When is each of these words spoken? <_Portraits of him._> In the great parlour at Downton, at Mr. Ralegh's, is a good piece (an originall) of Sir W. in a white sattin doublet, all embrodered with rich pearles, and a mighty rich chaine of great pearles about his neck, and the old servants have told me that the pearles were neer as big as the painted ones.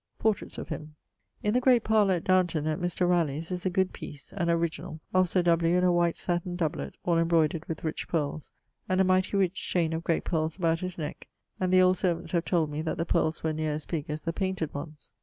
<_Portraits 0.19 0.57
of 0.57 0.69
him._> 0.69 0.95
In 1.43 1.53
the 1.53 1.59
great 1.59 1.83
parlour 1.83 2.15
at 2.15 2.23
Downton, 2.23 2.65
at 2.65 2.79
Mr. 2.79 3.07
Ralegh's, 3.07 3.51
is 3.51 3.67
a 3.67 3.69
good 3.69 3.93
piece 3.93 4.33
(an 4.33 4.49
originall) 4.49 4.99
of 5.13 5.29
Sir 5.29 5.43
W. 5.43 5.77
in 5.77 5.83
a 5.83 5.91
white 5.93 6.17
sattin 6.17 6.55
doublet, 6.55 6.95
all 7.05 7.19
embrodered 7.19 7.65
with 7.67 7.83
rich 7.83 8.07
pearles, 8.07 8.49
and 8.89 8.99
a 8.99 9.03
mighty 9.03 9.37
rich 9.37 9.53
chaine 9.61 9.93
of 9.93 10.03
great 10.03 10.23
pearles 10.23 10.55
about 10.57 10.79
his 10.79 10.97
neck, 10.97 11.27
and 11.59 11.71
the 11.71 11.83
old 11.83 11.99
servants 11.99 12.31
have 12.31 12.45
told 12.45 12.71
me 12.71 12.81
that 12.81 12.97
the 12.97 13.05
pearles 13.05 13.43
were 13.43 13.53
neer 13.53 13.73
as 13.73 13.85
big 13.85 14.09
as 14.09 14.23
the 14.23 14.33
painted 14.33 14.73
ones. 14.73 15.11